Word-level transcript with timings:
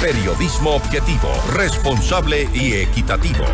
Periodismo 0.00 0.76
objetivo, 0.76 1.28
responsable 1.52 2.48
y 2.54 2.72
equitativo. 2.72 3.44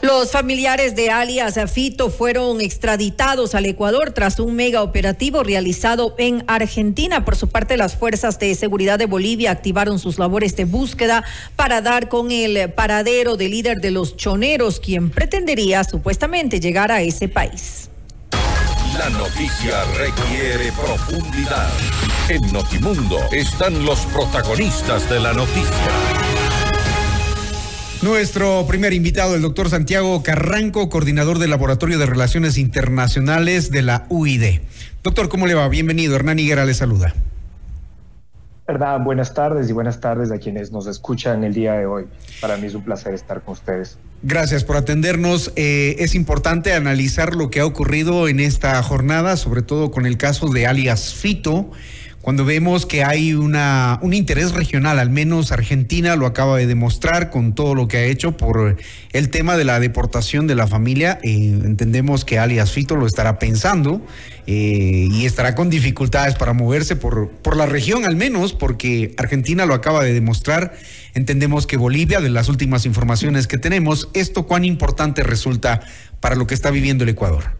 Los 0.00 0.30
familiares 0.30 0.96
de 0.96 1.10
alias 1.10 1.58
Fito 1.70 2.08
fueron 2.08 2.62
extraditados 2.62 3.54
al 3.54 3.66
Ecuador 3.66 4.12
tras 4.12 4.40
un 4.40 4.56
mega 4.56 4.82
operativo 4.82 5.42
realizado 5.42 6.14
en 6.16 6.42
Argentina. 6.46 7.26
Por 7.26 7.36
su 7.36 7.48
parte, 7.48 7.76
las 7.76 7.96
fuerzas 7.96 8.38
de 8.38 8.54
seguridad 8.54 8.98
de 8.98 9.04
Bolivia 9.04 9.50
activaron 9.50 9.98
sus 9.98 10.18
labores 10.18 10.56
de 10.56 10.64
búsqueda 10.64 11.22
para 11.54 11.82
dar 11.82 12.08
con 12.08 12.32
el 12.32 12.72
paradero 12.72 13.36
del 13.36 13.50
líder 13.50 13.82
de 13.82 13.90
los 13.90 14.16
choneros, 14.16 14.80
quien 14.80 15.10
pretendería 15.10 15.84
supuestamente 15.84 16.60
llegar 16.60 16.90
a 16.90 17.02
ese 17.02 17.28
país. 17.28 17.87
La 18.98 19.10
noticia 19.10 19.84
requiere 19.96 20.72
profundidad. 20.72 21.70
En 22.28 22.52
Notimundo 22.52 23.16
están 23.30 23.84
los 23.84 24.04
protagonistas 24.06 25.08
de 25.08 25.20
la 25.20 25.32
noticia. 25.32 25.88
Nuestro 28.02 28.66
primer 28.66 28.92
invitado, 28.92 29.36
el 29.36 29.42
doctor 29.42 29.68
Santiago 29.68 30.20
Carranco, 30.24 30.88
coordinador 30.88 31.38
del 31.38 31.50
Laboratorio 31.50 31.96
de 32.00 32.06
Relaciones 32.06 32.58
Internacionales 32.58 33.70
de 33.70 33.82
la 33.82 34.06
UID. 34.08 34.62
Doctor, 35.04 35.28
¿cómo 35.28 35.46
le 35.46 35.54
va? 35.54 35.68
Bienvenido. 35.68 36.16
Hernán 36.16 36.40
Higuera 36.40 36.64
le 36.64 36.74
saluda. 36.74 37.14
Hernán, 38.66 39.04
buenas 39.04 39.32
tardes 39.32 39.70
y 39.70 39.72
buenas 39.72 40.00
tardes 40.00 40.32
a 40.32 40.38
quienes 40.38 40.72
nos 40.72 40.88
escuchan 40.88 41.44
el 41.44 41.54
día 41.54 41.74
de 41.74 41.86
hoy. 41.86 42.06
Para 42.40 42.56
mí 42.56 42.66
es 42.66 42.74
un 42.74 42.82
placer 42.82 43.14
estar 43.14 43.42
con 43.42 43.52
ustedes. 43.52 43.96
Gracias 44.22 44.64
por 44.64 44.76
atendernos. 44.76 45.52
Eh, 45.54 45.94
es 46.00 46.16
importante 46.16 46.72
analizar 46.72 47.36
lo 47.36 47.50
que 47.50 47.60
ha 47.60 47.66
ocurrido 47.66 48.26
en 48.26 48.40
esta 48.40 48.82
jornada, 48.82 49.36
sobre 49.36 49.62
todo 49.62 49.92
con 49.92 50.06
el 50.06 50.16
caso 50.16 50.48
de 50.48 50.66
alias 50.66 51.14
Fito 51.14 51.70
cuando 52.28 52.44
vemos 52.44 52.84
que 52.84 53.04
hay 53.04 53.32
una, 53.32 53.98
un 54.02 54.12
interés 54.12 54.52
regional, 54.52 54.98
al 54.98 55.08
menos 55.08 55.50
Argentina 55.50 56.14
lo 56.14 56.26
acaba 56.26 56.58
de 56.58 56.66
demostrar 56.66 57.30
con 57.30 57.54
todo 57.54 57.74
lo 57.74 57.88
que 57.88 57.96
ha 57.96 58.04
hecho 58.04 58.36
por 58.36 58.76
el 59.14 59.30
tema 59.30 59.56
de 59.56 59.64
la 59.64 59.80
deportación 59.80 60.46
de 60.46 60.54
la 60.54 60.66
familia. 60.66 61.18
Eh, 61.22 61.58
entendemos 61.64 62.26
que 62.26 62.38
alias 62.38 62.70
Fito 62.70 62.96
lo 62.96 63.06
estará 63.06 63.38
pensando 63.38 64.06
eh, 64.46 65.08
y 65.10 65.24
estará 65.24 65.54
con 65.54 65.70
dificultades 65.70 66.34
para 66.34 66.52
moverse 66.52 66.96
por, 66.96 67.30
por 67.30 67.56
la 67.56 67.64
región, 67.64 68.04
al 68.04 68.16
menos 68.16 68.52
porque 68.52 69.14
Argentina 69.16 69.64
lo 69.64 69.72
acaba 69.72 70.04
de 70.04 70.12
demostrar. 70.12 70.76
Entendemos 71.14 71.66
que 71.66 71.78
Bolivia, 71.78 72.20
de 72.20 72.28
las 72.28 72.50
últimas 72.50 72.84
informaciones 72.84 73.46
que 73.46 73.56
tenemos, 73.56 74.10
esto 74.12 74.46
cuán 74.46 74.66
importante 74.66 75.22
resulta 75.22 75.80
para 76.20 76.36
lo 76.36 76.46
que 76.46 76.52
está 76.52 76.70
viviendo 76.70 77.04
el 77.04 77.08
Ecuador. 77.08 77.57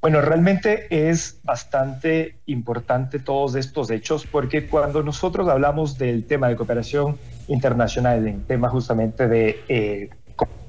Bueno, 0.00 0.20
realmente 0.20 0.86
es 1.08 1.40
bastante 1.42 2.36
importante 2.46 3.18
todos 3.18 3.54
estos 3.54 3.90
hechos 3.90 4.26
porque 4.26 4.68
cuando 4.68 5.02
nosotros 5.02 5.48
hablamos 5.48 5.96
del 5.96 6.26
tema 6.26 6.48
de 6.48 6.56
cooperación 6.56 7.16
internacional, 7.48 8.26
en 8.26 8.42
tema 8.42 8.68
justamente 8.68 9.26
de 9.26 9.58
eh, 9.68 10.10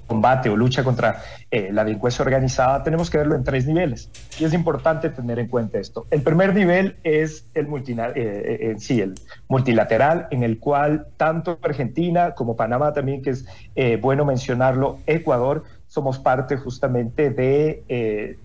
combate 0.08 0.50
o 0.50 0.56
lucha 0.56 0.84
contra 0.86 1.22
eh, 1.52 1.70
la 1.74 1.84
delincuencia 1.84 2.24
organizada, 2.24 2.82
tenemos 2.82 3.10
que 3.10 3.18
verlo 3.18 3.36
en 3.36 3.44
tres 3.44 3.68
niveles. 3.68 4.10
Y 4.40 4.46
es 4.46 4.54
importante 4.54 5.10
tener 5.10 5.38
en 5.40 5.50
cuenta 5.50 5.78
esto. 5.78 6.08
El 6.10 6.22
primer 6.22 6.56
nivel 6.56 6.96
es 7.04 7.46
el, 7.54 7.68
eh, 8.16 8.76
sí, 8.80 9.02
el 9.02 9.16
multilateral, 9.50 10.28
en 10.32 10.44
el 10.44 10.58
cual 10.58 11.08
tanto 11.18 11.60
Argentina 11.62 12.34
como 12.34 12.56
Panamá 12.56 12.94
también, 12.94 13.22
que 13.22 13.32
es 13.32 13.46
bueno 14.02 14.24
mencionarlo, 14.24 15.00
Ecuador, 15.06 15.64
somos 15.88 16.18
parte 16.18 16.56
justamente 16.56 17.30
de 17.30 18.38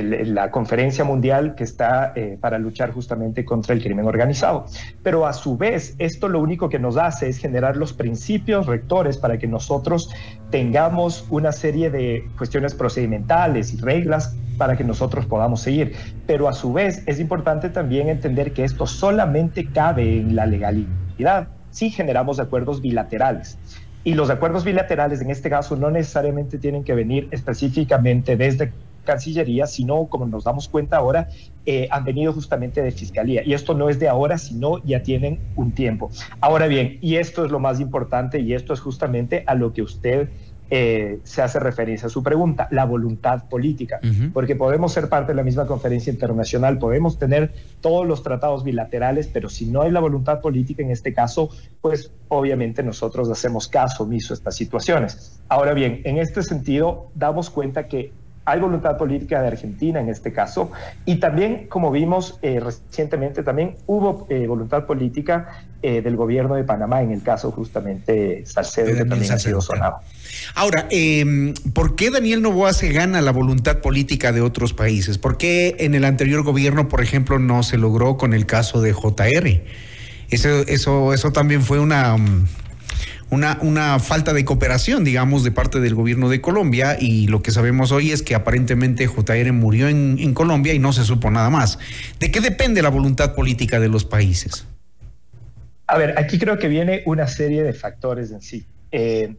la 0.00 0.50
conferencia 0.50 1.04
mundial 1.04 1.54
que 1.54 1.64
está 1.64 2.12
eh, 2.14 2.38
para 2.40 2.58
luchar 2.58 2.92
justamente 2.92 3.44
contra 3.44 3.74
el 3.74 3.82
crimen 3.82 4.06
organizado. 4.06 4.64
Pero 5.02 5.26
a 5.26 5.32
su 5.32 5.56
vez, 5.56 5.94
esto 5.98 6.28
lo 6.28 6.40
único 6.40 6.68
que 6.68 6.78
nos 6.78 6.96
hace 6.96 7.28
es 7.28 7.38
generar 7.38 7.76
los 7.76 7.92
principios 7.92 8.66
rectores 8.66 9.18
para 9.18 9.38
que 9.38 9.46
nosotros 9.46 10.10
tengamos 10.50 11.26
una 11.30 11.52
serie 11.52 11.90
de 11.90 12.28
cuestiones 12.38 12.74
procedimentales 12.74 13.74
y 13.74 13.78
reglas 13.78 14.34
para 14.56 14.76
que 14.76 14.84
nosotros 14.84 15.26
podamos 15.26 15.60
seguir. 15.60 15.94
Pero 16.26 16.48
a 16.48 16.52
su 16.52 16.72
vez 16.72 17.02
es 17.06 17.20
importante 17.20 17.68
también 17.68 18.08
entender 18.08 18.52
que 18.52 18.64
esto 18.64 18.86
solamente 18.86 19.68
cabe 19.70 20.18
en 20.18 20.36
la 20.36 20.46
legalidad 20.46 21.48
si 21.70 21.90
generamos 21.90 22.38
acuerdos 22.38 22.80
bilaterales. 22.80 23.58
Y 24.04 24.14
los 24.14 24.30
acuerdos 24.30 24.64
bilaterales 24.64 25.20
en 25.20 25.30
este 25.30 25.48
caso 25.48 25.76
no 25.76 25.90
necesariamente 25.90 26.58
tienen 26.58 26.82
que 26.82 26.94
venir 26.94 27.28
específicamente 27.30 28.36
desde 28.36 28.72
Cancillería, 29.04 29.66
sino, 29.66 30.06
como 30.06 30.26
nos 30.26 30.44
damos 30.44 30.68
cuenta 30.68 30.96
ahora, 30.96 31.28
eh, 31.66 31.88
han 31.90 32.04
venido 32.04 32.32
justamente 32.32 32.82
de 32.82 32.90
Fiscalía. 32.90 33.42
Y 33.44 33.54
esto 33.54 33.74
no 33.74 33.88
es 33.88 33.98
de 33.98 34.08
ahora, 34.08 34.38
sino 34.38 34.82
ya 34.84 35.02
tienen 35.02 35.40
un 35.56 35.72
tiempo. 35.72 36.10
Ahora 36.40 36.66
bien, 36.66 36.98
y 37.00 37.16
esto 37.16 37.44
es 37.44 37.50
lo 37.50 37.60
más 37.60 37.80
importante, 37.80 38.40
y 38.40 38.54
esto 38.54 38.72
es 38.72 38.80
justamente 38.80 39.44
a 39.46 39.54
lo 39.54 39.72
que 39.72 39.82
usted 39.82 40.28
eh, 40.74 41.20
se 41.22 41.42
hace 41.42 41.60
referencia 41.60 42.06
a 42.06 42.08
su 42.08 42.22
pregunta, 42.22 42.66
la 42.70 42.86
voluntad 42.86 43.46
política, 43.46 44.00
porque 44.32 44.56
podemos 44.56 44.90
ser 44.94 45.10
parte 45.10 45.32
de 45.32 45.36
la 45.36 45.42
misma 45.42 45.66
conferencia 45.66 46.10
internacional, 46.10 46.78
podemos 46.78 47.18
tener 47.18 47.52
todos 47.82 48.06
los 48.06 48.22
tratados 48.22 48.64
bilaterales, 48.64 49.28
pero 49.28 49.50
si 49.50 49.66
no 49.66 49.82
hay 49.82 49.90
la 49.90 50.00
voluntad 50.00 50.40
política 50.40 50.82
en 50.82 50.90
este 50.90 51.12
caso, 51.12 51.50
pues 51.82 52.10
obviamente 52.28 52.82
nosotros 52.82 53.28
hacemos 53.28 53.68
caso 53.68 54.04
omiso 54.04 54.32
a 54.32 54.36
estas 54.36 54.56
situaciones. 54.56 55.42
Ahora 55.50 55.74
bien, 55.74 56.00
en 56.04 56.16
este 56.16 56.42
sentido, 56.42 57.10
damos 57.14 57.50
cuenta 57.50 57.86
que 57.86 58.14
hay 58.44 58.60
voluntad 58.60 58.96
política 58.96 59.40
de 59.40 59.48
Argentina 59.48 60.00
en 60.00 60.08
este 60.08 60.32
caso, 60.32 60.72
y 61.04 61.16
también, 61.16 61.66
como 61.68 61.90
vimos 61.90 62.38
eh, 62.42 62.60
recientemente, 62.60 63.42
también 63.42 63.76
hubo 63.86 64.26
eh, 64.28 64.46
voluntad 64.46 64.84
política 64.84 65.64
eh, 65.82 66.02
del 66.02 66.16
gobierno 66.16 66.54
de 66.54 66.64
Panamá 66.64 67.02
en 67.02 67.12
el 67.12 67.22
caso 67.22 67.50
justamente 67.52 68.44
Salcedo, 68.46 68.96
que 68.96 69.04
también 69.04 69.32
ha 69.32 69.38
sido 69.38 69.60
sonado. 69.60 69.98
Ahora, 70.54 70.86
em, 70.90 71.54
¿por 71.72 71.94
qué 71.94 72.10
Daniel 72.10 72.42
Novoa 72.42 72.72
se 72.72 72.90
gana 72.92 73.20
la 73.20 73.32
voluntad 73.32 73.78
política 73.78 74.32
de 74.32 74.40
otros 74.40 74.72
países? 74.72 75.18
¿Por 75.18 75.36
qué 75.36 75.76
en 75.78 75.94
el 75.94 76.04
anterior 76.04 76.42
gobierno, 76.42 76.88
por 76.88 77.00
ejemplo, 77.00 77.38
no 77.38 77.62
se 77.62 77.78
logró 77.78 78.16
con 78.16 78.32
el 78.32 78.46
caso 78.46 78.80
de 78.80 78.92
JR? 78.92 79.62
Eso, 80.30 80.48
eso, 80.66 81.12
eso 81.12 81.32
también 81.32 81.62
fue 81.62 81.78
una... 81.78 82.14
Um, 82.14 82.46
una, 83.32 83.56
una 83.62 83.98
falta 83.98 84.34
de 84.34 84.44
cooperación, 84.44 85.04
digamos, 85.04 85.42
de 85.42 85.50
parte 85.52 85.80
del 85.80 85.94
gobierno 85.94 86.28
de 86.28 86.42
Colombia 86.42 86.98
y 87.00 87.28
lo 87.28 87.40
que 87.40 87.50
sabemos 87.50 87.90
hoy 87.90 88.12
es 88.12 88.20
que 88.20 88.34
aparentemente 88.34 89.06
JR 89.06 89.52
murió 89.54 89.88
en, 89.88 90.34
Colombia 90.34 90.74
y 90.74 90.78
no 90.78 90.92
se 90.92 91.02
supo 91.02 91.30
nada 91.30 91.48
más. 91.48 91.78
¿De 92.20 92.30
qué 92.30 92.42
depende 92.42 92.82
la 92.82 92.90
voluntad 92.90 93.34
política 93.34 93.80
de 93.80 93.88
los 93.88 94.04
países? 94.04 94.66
A 95.86 95.96
ver, 95.96 96.18
aquí 96.18 96.38
creo 96.38 96.58
que 96.58 96.68
viene 96.68 97.02
una 97.06 97.26
serie 97.26 97.62
de 97.62 97.72
factores 97.72 98.30
en 98.32 98.42
sí. 98.42 98.66
Eh, 98.90 99.34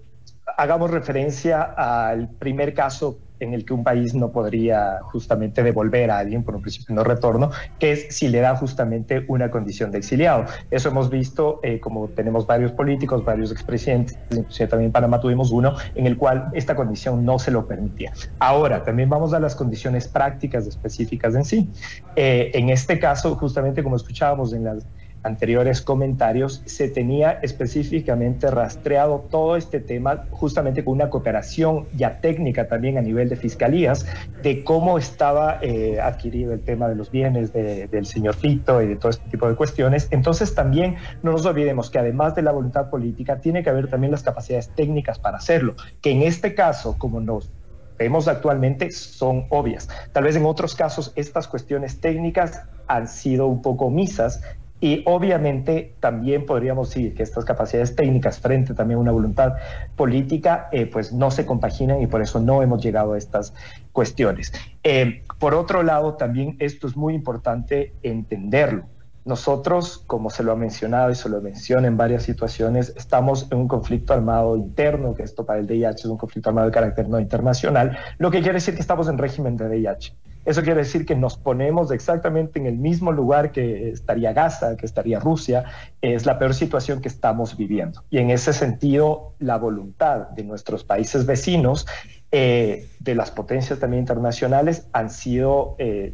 hagamos 0.57 0.89
referencia 0.89 1.61
al 1.61 2.29
primer 2.29 2.73
caso 2.73 3.19
en 3.43 3.53
el 3.53 3.65
que 3.65 3.73
un 3.73 3.83
país 3.83 4.13
no 4.15 4.31
podría 4.31 4.99
justamente 5.03 5.63
devolver 5.63 6.09
a 6.11 6.19
alguien 6.19 6.43
por 6.43 6.55
un 6.55 6.61
principio 6.61 6.87
de 6.89 6.95
no 6.95 7.03
retorno, 7.03 7.51
que 7.79 7.91
es 7.91 8.07
si 8.09 8.27
le 8.27 8.39
da 8.39 8.55
justamente 8.55 9.25
una 9.27 9.51
condición 9.51 9.91
de 9.91 9.99
exiliado. 9.99 10.45
Eso 10.71 10.89
hemos 10.89 11.09
visto, 11.09 11.59
eh, 11.63 11.79
como 11.79 12.07
tenemos 12.09 12.47
varios 12.47 12.71
políticos, 12.71 13.23
varios 13.23 13.51
expresidentes, 13.51 14.17
inclusive 14.31 14.67
también 14.67 14.87
en 14.87 14.91
Panamá 14.91 15.19
tuvimos 15.19 15.51
uno, 15.51 15.75
en 15.95 16.07
el 16.07 16.17
cual 16.17 16.49
esta 16.53 16.75
condición 16.75 17.25
no 17.25 17.39
se 17.39 17.51
lo 17.51 17.67
permitía. 17.67 18.13
Ahora, 18.39 18.83
también 18.83 19.09
vamos 19.09 19.33
a 19.33 19.39
las 19.39 19.55
condiciones 19.55 20.07
prácticas 20.07 20.65
específicas 20.67 21.35
en 21.35 21.45
sí. 21.45 21.69
Eh, 22.15 22.51
en 22.53 22.69
este 22.69 22.99
caso, 22.99 23.35
justamente 23.35 23.83
como 23.83 23.95
escuchábamos 23.95 24.53
en 24.53 24.63
las 24.63 24.85
anteriores 25.23 25.81
comentarios, 25.81 26.61
se 26.65 26.89
tenía 26.89 27.39
específicamente 27.41 28.51
rastreado 28.51 29.25
todo 29.29 29.55
este 29.55 29.79
tema 29.79 30.25
justamente 30.31 30.83
con 30.83 30.93
una 30.93 31.09
cooperación 31.09 31.87
ya 31.95 32.19
técnica 32.19 32.67
también 32.67 32.97
a 32.97 33.01
nivel 33.01 33.29
de 33.29 33.35
fiscalías 33.35 34.05
de 34.41 34.63
cómo 34.63 34.97
estaba 34.97 35.59
eh, 35.61 35.99
adquirido 36.01 36.53
el 36.53 36.61
tema 36.61 36.87
de 36.87 36.95
los 36.95 37.09
bienes 37.09 37.53
del 37.53 38.05
señor 38.05 38.35
Fito 38.35 38.81
y 38.81 38.87
de 38.87 38.95
todo 38.95 39.09
este 39.09 39.29
tipo 39.29 39.47
de 39.47 39.55
cuestiones. 39.55 40.07
Entonces 40.11 40.53
también 40.53 40.97
no 41.21 41.31
nos 41.31 41.45
olvidemos 41.45 41.89
que 41.89 41.99
además 41.99 42.35
de 42.35 42.41
la 42.41 42.51
voluntad 42.51 42.89
política, 42.89 43.39
tiene 43.39 43.63
que 43.63 43.69
haber 43.69 43.89
también 43.89 44.11
las 44.11 44.23
capacidades 44.23 44.69
técnicas 44.75 45.19
para 45.19 45.37
hacerlo, 45.37 45.75
que 46.01 46.11
en 46.11 46.23
este 46.23 46.53
caso, 46.53 46.97
como 46.97 47.19
nos 47.19 47.49
vemos 47.97 48.27
actualmente 48.27 48.91
son 48.91 49.45
obvias. 49.49 49.87
Tal 50.11 50.23
vez 50.23 50.35
en 50.35 50.45
otros 50.45 50.75
casos 50.75 51.13
estas 51.15 51.47
cuestiones 51.47 52.01
técnicas 52.01 52.63
han 52.87 53.07
sido 53.07 53.47
un 53.47 53.61
poco 53.61 53.85
omisas 53.85 54.41
y 54.83 55.01
obviamente 55.05 55.95
también 56.01 56.45
podríamos 56.45 56.89
decir 56.89 57.15
que 57.15 57.23
estas 57.23 57.45
capacidades 57.45 57.95
técnicas 57.95 58.41
frente 58.41 58.73
también 58.73 58.97
a 58.97 59.01
una 59.01 59.11
voluntad 59.13 59.53
política, 59.95 60.67
eh, 60.73 60.87
pues 60.87 61.13
no 61.13 61.31
se 61.31 61.45
compaginan 61.45 62.01
y 62.01 62.07
por 62.07 62.21
eso 62.21 62.41
no 62.41 62.61
hemos 62.61 62.83
llegado 62.83 63.13
a 63.13 63.17
estas 63.17 63.53
cuestiones. 63.93 64.51
Eh, 64.83 65.23
por 65.39 65.55
otro 65.55 65.83
lado, 65.83 66.15
también 66.15 66.57
esto 66.59 66.87
es 66.87 66.97
muy 66.97 67.13
importante 67.13 67.93
entenderlo. 68.03 68.83
Nosotros, 69.23 70.03
como 70.05 70.29
se 70.29 70.43
lo 70.43 70.51
ha 70.51 70.57
mencionado 70.57 71.11
y 71.11 71.15
se 71.15 71.29
lo 71.29 71.39
menciona 71.39 71.87
en 71.87 71.95
varias 71.95 72.23
situaciones, 72.23 72.93
estamos 72.97 73.47
en 73.51 73.59
un 73.59 73.69
conflicto 73.69 74.11
armado 74.13 74.57
interno, 74.57 75.13
que 75.13 75.23
esto 75.23 75.45
para 75.45 75.59
el 75.59 75.65
DIH 75.65 75.91
es 75.91 76.05
un 76.07 76.17
conflicto 76.17 76.49
armado 76.49 76.67
de 76.67 76.73
carácter 76.73 77.07
no 77.07 77.21
internacional, 77.21 77.97
lo 78.17 78.29
que 78.29 78.41
quiere 78.41 78.55
decir 78.55 78.75
que 78.75 78.81
estamos 78.81 79.07
en 79.07 79.17
régimen 79.17 79.55
de 79.55 79.69
DIH. 79.69 80.13
Eso 80.45 80.61
quiere 80.61 80.81
decir 80.81 81.05
que 81.05 81.15
nos 81.15 81.37
ponemos 81.37 81.91
exactamente 81.91 82.59
en 82.59 82.65
el 82.65 82.77
mismo 82.77 83.11
lugar 83.11 83.51
que 83.51 83.89
estaría 83.89 84.33
Gaza, 84.33 84.75
que 84.75 84.85
estaría 84.85 85.19
Rusia. 85.19 85.65
Es 86.01 86.25
la 86.25 86.37
peor 86.37 86.53
situación 86.53 87.01
que 87.01 87.07
estamos 87.07 87.55
viviendo. 87.55 88.03
Y 88.09 88.17
en 88.17 88.29
ese 88.29 88.51
sentido, 88.51 89.33
la 89.39 89.57
voluntad 89.57 90.29
de 90.29 90.43
nuestros 90.43 90.83
países 90.83 91.25
vecinos, 91.25 91.87
eh, 92.31 92.87
de 92.99 93.15
las 93.15 93.31
potencias 93.31 93.79
también 93.79 94.01
internacionales, 94.01 94.87
han 94.91 95.09
sido 95.09 95.75
eh, 95.77 96.13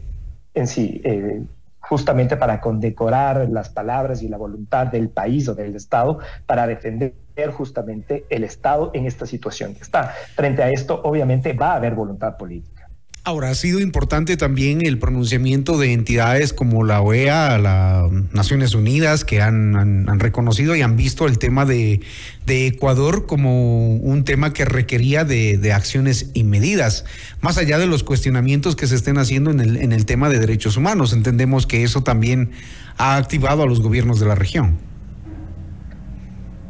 en 0.54 0.68
sí 0.68 1.02
eh, 1.04 1.42
justamente 1.80 2.38
para 2.38 2.62
condecorar 2.62 3.50
las 3.50 3.70
palabras 3.70 4.22
y 4.22 4.28
la 4.28 4.38
voluntad 4.38 4.88
del 4.88 5.10
país 5.10 5.48
o 5.48 5.56
del 5.56 5.76
Estado 5.76 6.20
para 6.46 6.68
defender 6.68 7.14
justamente 7.52 8.26
el 8.30 8.44
Estado 8.44 8.92
en 8.94 9.08
esta 9.08 9.26
situación 9.26 9.74
que 9.74 9.82
está. 9.82 10.10
Frente 10.36 10.62
a 10.62 10.70
esto, 10.70 11.02
obviamente, 11.04 11.54
va 11.54 11.72
a 11.72 11.76
haber 11.78 11.96
voluntad 11.96 12.38
política. 12.38 12.79
Ahora, 13.26 13.50
ha 13.50 13.56
sido 13.56 13.80
importante 13.80 14.38
también 14.38 14.86
el 14.86 14.98
pronunciamiento 14.98 15.78
de 15.78 15.92
entidades 15.92 16.54
como 16.54 16.86
la 16.86 17.02
OEA, 17.02 17.58
las 17.58 18.12
Naciones 18.34 18.74
Unidas, 18.74 19.26
que 19.26 19.42
han, 19.42 20.08
reconocido 20.20 20.76
y 20.76 20.82
han 20.82 20.96
visto 20.96 21.28
el 21.28 21.38
tema 21.38 21.66
de, 21.66 22.02
Ecuador 22.48 23.28
como 23.28 23.96
un 23.98 24.24
tema 24.24 24.54
que 24.54 24.66
requería 24.66 25.26
de, 25.26 25.74
acciones 25.74 26.32
y 26.34 26.44
medidas, 26.44 27.06
más 27.42 27.58
allá 27.58 27.78
de 27.78 27.88
los 27.88 28.04
cuestionamientos 28.04 28.76
que 28.76 28.88
se 28.88 28.96
estén 28.96 29.18
haciendo 29.18 29.52
en 29.52 29.60
el, 29.60 29.78
en 29.78 29.92
el 29.92 30.06
tema 30.06 30.30
de 30.30 30.40
derechos 30.40 30.78
humanos. 30.78 31.14
Entendemos 31.14 31.68
que 31.68 31.84
eso 31.84 32.02
también 32.02 32.52
ha 32.98 33.18
activado 33.18 33.64
a 33.64 33.66
los 33.66 33.82
gobiernos 33.82 34.20
de 34.20 34.28
la 34.28 34.36
región. 34.36 34.78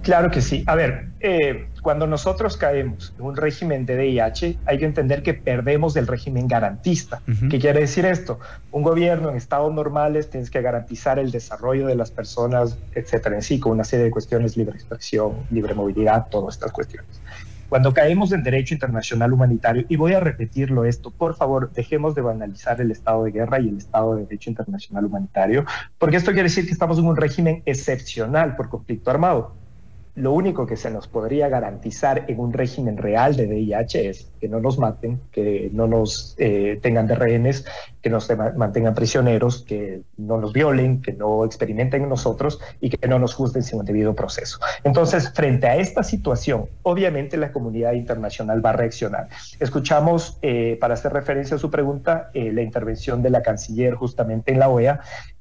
Claro 0.01 0.31
que 0.31 0.41
sí. 0.41 0.63
A 0.65 0.75
ver, 0.75 1.09
eh, 1.19 1.67
cuando 1.89 2.05
nosotros 2.05 2.55
caemos 2.55 3.15
en 3.17 3.25
un 3.25 3.35
régimen 3.35 3.87
de 3.87 3.97
DIH, 3.97 4.59
hay 4.67 4.77
que 4.77 4.85
entender 4.85 5.23
que 5.23 5.33
perdemos 5.33 5.95
del 5.95 6.05
régimen 6.05 6.47
garantista. 6.47 7.19
¿Qué 7.49 7.57
quiere 7.57 7.79
decir 7.79 8.05
esto? 8.05 8.39
Un 8.71 8.83
gobierno 8.83 9.31
en 9.31 9.37
estados 9.37 9.73
normales 9.73 10.29
tienes 10.29 10.51
que 10.51 10.61
garantizar 10.61 11.17
el 11.17 11.31
desarrollo 11.31 11.87
de 11.87 11.95
las 11.95 12.11
personas, 12.11 12.77
etcétera, 12.93 13.37
en 13.37 13.41
sí, 13.41 13.59
con 13.59 13.71
una 13.71 13.83
serie 13.83 14.05
de 14.05 14.11
cuestiones, 14.11 14.55
libre 14.55 14.75
expresión, 14.75 15.33
libre 15.49 15.73
movilidad, 15.73 16.27
todas 16.29 16.57
estas 16.57 16.71
cuestiones. 16.71 17.19
Cuando 17.69 17.91
caemos 17.91 18.31
en 18.33 18.43
derecho 18.43 18.75
internacional 18.75 19.33
humanitario, 19.33 19.83
y 19.89 19.95
voy 19.95 20.13
a 20.13 20.19
repetirlo 20.19 20.85
esto, 20.85 21.09
por 21.09 21.33
favor, 21.37 21.71
dejemos 21.73 22.13
de 22.13 22.21
banalizar 22.21 22.79
el 22.81 22.91
estado 22.91 23.23
de 23.23 23.31
guerra 23.31 23.59
y 23.59 23.69
el 23.69 23.77
estado 23.79 24.13
de 24.13 24.25
derecho 24.25 24.51
internacional 24.51 25.05
humanitario, 25.05 25.65
porque 25.97 26.17
esto 26.17 26.33
quiere 26.33 26.49
decir 26.49 26.67
que 26.67 26.71
estamos 26.71 26.99
en 26.99 27.05
un 27.05 27.15
régimen 27.15 27.63
excepcional 27.65 28.55
por 28.55 28.69
conflicto 28.69 29.09
armado 29.09 29.55
lo 30.19 30.33
único 30.33 30.67
que 30.67 30.75
se 30.75 30.91
nos 30.91 31.07
podría 31.07 31.47
garantizar 31.47 32.25
en 32.27 32.39
un 32.39 32.51
régimen 32.51 32.97
real 32.97 33.35
de 33.35 33.47
VIH 33.47 34.09
es 34.09 34.31
que 34.39 34.49
no 34.49 34.59
nos 34.59 34.77
maten, 34.77 35.21
que 35.31 35.69
no 35.73 35.87
nos 35.87 36.35
eh, 36.37 36.77
tengan 36.81 37.07
de 37.07 37.15
rehenes, 37.15 37.65
que 38.01 38.09
nos 38.09 38.29
mantengan 38.55 38.93
prisioneros, 38.95 39.63
que 39.63 40.01
no 40.17 40.37
nos 40.37 40.51
violen, 40.51 41.01
que 41.01 41.13
no 41.13 41.45
experimenten 41.45 42.03
en 42.03 42.09
nosotros 42.09 42.59
y 42.81 42.89
que 42.89 43.07
no 43.07 43.17
nos 43.17 43.33
juzguen 43.33 43.63
sin 43.63 43.79
un 43.79 43.85
debido 43.85 44.13
proceso. 44.13 44.59
Entonces, 44.83 45.31
frente 45.33 45.67
a 45.67 45.77
esta 45.77 46.03
situación, 46.03 46.65
obviamente 46.83 47.37
la 47.37 47.51
comunidad 47.51 47.93
internacional 47.93 48.63
va 48.63 48.71
a 48.71 48.73
reaccionar. 48.73 49.29
Escuchamos, 49.59 50.37
eh, 50.41 50.77
para 50.81 50.95
hacer 50.95 51.13
referencia 51.13 51.55
a 51.55 51.59
su 51.59 51.71
pregunta, 51.71 52.29
eh, 52.33 52.51
la 52.51 52.61
intervención 52.61 53.21
de 53.21 53.29
la 53.29 53.41
canciller 53.41 53.95
justamente 53.95 54.51
en 54.51 54.59
la 54.59 54.69
OEA, 54.69 54.99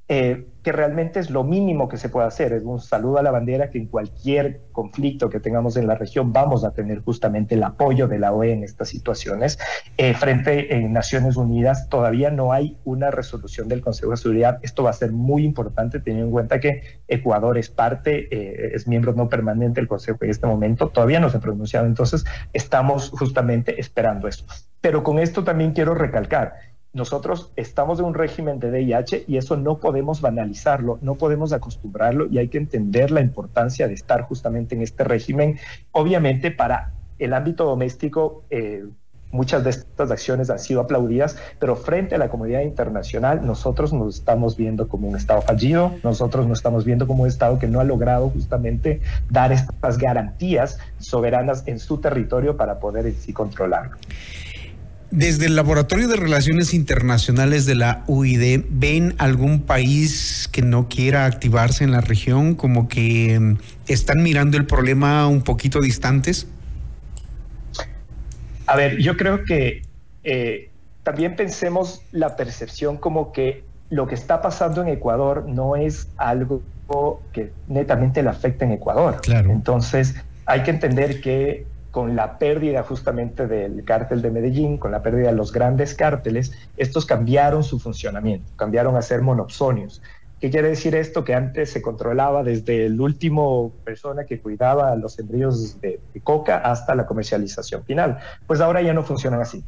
eh, 0.08 0.46
que 0.62 0.72
realmente 0.72 1.20
es 1.20 1.30
lo 1.30 1.44
mínimo 1.44 1.88
que 1.88 1.96
se 1.96 2.08
puede 2.08 2.26
hacer. 2.26 2.52
Es 2.52 2.62
un 2.62 2.80
saludo 2.80 3.18
a 3.18 3.22
la 3.22 3.30
bandera 3.30 3.70
que 3.70 3.78
en 3.78 3.86
cualquier 3.86 4.60
conflicto 4.72 5.30
que 5.30 5.40
tengamos 5.40 5.76
en 5.76 5.86
la 5.86 5.94
región 5.94 6.32
vamos 6.32 6.64
a 6.64 6.72
tener 6.72 7.00
justamente 7.00 7.54
el 7.54 7.62
apoyo 7.62 8.08
de 8.08 8.18
la 8.18 8.32
OE 8.32 8.52
en 8.52 8.64
estas 8.64 8.88
situaciones. 8.88 9.58
Eh, 9.96 10.14
frente 10.14 10.74
en 10.74 10.92
Naciones 10.92 11.36
Unidas 11.36 11.88
todavía 11.88 12.30
no 12.30 12.52
hay 12.52 12.76
una 12.84 13.10
resolución 13.10 13.68
del 13.68 13.80
Consejo 13.80 14.10
de 14.10 14.16
Seguridad. 14.16 14.58
Esto 14.62 14.82
va 14.82 14.90
a 14.90 14.94
ser 14.94 15.12
muy 15.12 15.44
importante 15.44 16.00
teniendo 16.00 16.26
en 16.26 16.32
cuenta 16.32 16.60
que 16.60 16.82
Ecuador 17.06 17.56
es 17.56 17.70
parte, 17.70 18.28
eh, 18.30 18.72
es 18.74 18.88
miembro 18.88 19.12
no 19.12 19.28
permanente 19.28 19.80
del 19.80 19.88
Consejo 19.88 20.18
en 20.22 20.30
este 20.30 20.46
momento. 20.46 20.88
Todavía 20.88 21.20
no 21.20 21.30
se 21.30 21.36
ha 21.36 21.40
pronunciado, 21.40 21.86
entonces 21.86 22.24
estamos 22.52 23.10
justamente 23.10 23.80
esperando 23.80 24.28
eso. 24.28 24.44
Pero 24.80 25.02
con 25.02 25.18
esto 25.18 25.44
también 25.44 25.72
quiero 25.72 25.94
recalcar, 25.94 26.54
nosotros 26.92 27.52
estamos 27.56 27.98
en 27.98 28.06
un 28.06 28.14
régimen 28.14 28.58
de 28.58 28.70
DIH 28.70 29.24
y 29.26 29.36
eso 29.36 29.56
no 29.56 29.78
podemos 29.78 30.20
banalizarlo, 30.20 30.98
no 31.02 31.16
podemos 31.16 31.52
acostumbrarlo 31.52 32.26
y 32.30 32.38
hay 32.38 32.48
que 32.48 32.58
entender 32.58 33.10
la 33.10 33.20
importancia 33.20 33.86
de 33.88 33.94
estar 33.94 34.22
justamente 34.22 34.74
en 34.74 34.82
este 34.82 35.04
régimen. 35.04 35.58
Obviamente 35.92 36.50
para 36.50 36.92
el 37.18 37.34
ámbito 37.34 37.64
doméstico, 37.64 38.44
eh, 38.50 38.84
muchas 39.30 39.64
de 39.64 39.70
estas 39.70 40.10
acciones 40.10 40.50
han 40.50 40.58
sido 40.58 40.80
aplaudidas, 40.80 41.36
pero 41.58 41.76
frente 41.76 42.14
a 42.14 42.18
la 42.18 42.28
comunidad 42.28 42.62
internacional 42.62 43.44
nosotros 43.44 43.92
nos 43.92 44.16
estamos 44.16 44.56
viendo 44.56 44.88
como 44.88 45.08
un 45.08 45.16
Estado 45.16 45.42
fallido, 45.42 45.92
nosotros 46.02 46.46
nos 46.46 46.58
estamos 46.58 46.84
viendo 46.84 47.06
como 47.06 47.24
un 47.24 47.28
Estado 47.28 47.58
que 47.58 47.66
no 47.66 47.80
ha 47.80 47.84
logrado 47.84 48.30
justamente 48.30 49.00
dar 49.28 49.52
estas 49.52 49.98
garantías 49.98 50.78
soberanas 50.98 51.64
en 51.66 51.78
su 51.78 51.98
territorio 51.98 52.56
para 52.56 52.78
poder 52.80 53.12
sí 53.12 53.32
controlarlo. 53.32 53.96
Desde 55.10 55.46
el 55.46 55.56
Laboratorio 55.56 56.06
de 56.06 56.16
Relaciones 56.16 56.74
Internacionales 56.74 57.64
de 57.64 57.74
la 57.74 58.04
UID, 58.08 58.64
¿ven 58.68 59.14
algún 59.16 59.62
país 59.62 60.50
que 60.52 60.60
no 60.60 60.88
quiera 60.88 61.24
activarse 61.24 61.82
en 61.82 61.92
la 61.92 62.02
región? 62.02 62.54
Como 62.54 62.88
que 62.88 63.40
mm, 63.40 63.56
están 63.86 64.22
mirando 64.22 64.58
el 64.58 64.66
problema 64.66 65.26
un 65.26 65.40
poquito 65.42 65.80
distantes. 65.80 66.46
A 68.66 68.76
ver, 68.76 68.98
yo 68.98 69.16
creo 69.16 69.44
que 69.44 69.82
eh, 70.24 70.68
también 71.04 71.36
pensemos 71.36 72.02
la 72.12 72.36
percepción 72.36 72.98
como 72.98 73.32
que 73.32 73.64
lo 73.88 74.06
que 74.06 74.14
está 74.14 74.42
pasando 74.42 74.82
en 74.82 74.88
Ecuador 74.88 75.46
no 75.48 75.74
es 75.74 76.08
algo 76.18 76.62
que 77.32 77.52
netamente 77.66 78.22
le 78.22 78.28
afecta 78.28 78.66
en 78.66 78.72
Ecuador. 78.72 79.22
Claro. 79.22 79.50
Entonces, 79.52 80.16
hay 80.44 80.62
que 80.64 80.70
entender 80.70 81.22
que 81.22 81.66
con 81.90 82.16
la 82.16 82.38
pérdida 82.38 82.82
justamente 82.82 83.46
del 83.46 83.84
cártel 83.84 84.22
de 84.22 84.30
Medellín, 84.30 84.78
con 84.78 84.90
la 84.92 85.02
pérdida 85.02 85.28
de 85.28 85.36
los 85.36 85.52
grandes 85.52 85.94
cárteles, 85.94 86.52
estos 86.76 87.06
cambiaron 87.06 87.64
su 87.64 87.78
funcionamiento, 87.78 88.52
cambiaron 88.56 88.96
a 88.96 89.02
ser 89.02 89.22
monopsonios. 89.22 90.02
¿Qué 90.40 90.50
quiere 90.50 90.68
decir 90.68 90.94
esto? 90.94 91.24
Que 91.24 91.34
antes 91.34 91.70
se 91.70 91.82
controlaba 91.82 92.44
desde 92.44 92.86
el 92.86 93.00
último 93.00 93.72
persona 93.84 94.24
que 94.24 94.38
cuidaba 94.40 94.94
los 94.94 95.18
embrios 95.18 95.80
de, 95.80 96.00
coca 96.22 96.58
hasta 96.58 96.94
la 96.94 97.06
comercialización 97.06 97.82
final. 97.84 98.18
Pues 98.46 98.60
ahora 98.60 98.80
ya 98.80 98.92
no 98.92 99.02
funcionan 99.02 99.40
así. 99.40 99.64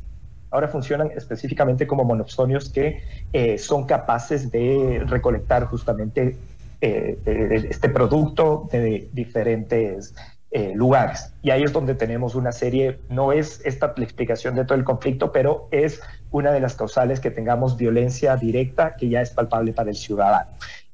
Ahora 0.52 0.68
funcionan 0.68 1.10
específicamente 1.16 1.86
como 1.86 2.04
monopsonios 2.04 2.70
que 2.70 3.02
eh, 3.32 3.58
son 3.58 3.84
capaces 3.84 4.50
de 4.50 5.02
recolectar 5.06 5.64
justamente 5.64 6.36
eh, 6.80 7.18
eh, 7.26 7.66
este 7.68 7.88
producto 7.88 8.68
de 8.70 9.08
diferentes 9.12 10.14
eh, 10.52 10.72
lugares. 10.74 11.32
Y 11.42 11.50
ahí 11.50 11.62
es 11.62 11.72
donde 11.72 11.94
tenemos 11.94 12.34
una 12.34 12.50
serie, 12.50 12.98
no 13.08 13.30
es 13.30 13.60
esta 13.64 13.94
la 13.96 14.04
explicación 14.04 14.56
de 14.56 14.64
todo 14.64 14.76
el 14.76 14.84
conflicto, 14.84 15.30
pero 15.30 15.68
es 15.70 16.00
una 16.32 16.50
de 16.50 16.58
las 16.58 16.74
causales 16.74 17.20
que 17.20 17.30
tengamos 17.30 17.76
violencia 17.76 18.36
directa 18.36 18.96
que 18.96 19.08
ya 19.08 19.20
es 19.20 19.30
palpable 19.30 19.72
para 19.72 19.90
el 19.90 19.96
ciudadano. 19.96 20.50